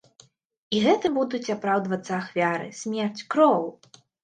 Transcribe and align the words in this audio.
І 0.77 0.79
гэтым 0.85 1.19
будуць 1.19 1.53
апраўдвацца 1.57 2.11
ахвяры, 2.21 2.67
смерць, 2.81 3.21
кроў! 3.37 3.71